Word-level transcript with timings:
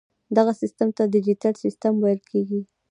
دغه 0.37 0.53
سیسټم 0.61 0.89
ته 0.97 1.03
ډیجیټل 1.13 1.53
سیسټم 1.63 1.93
ویل 1.99 2.21
کیږي. 2.31 2.61